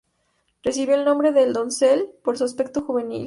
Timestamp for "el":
0.95-1.05, 1.43-1.53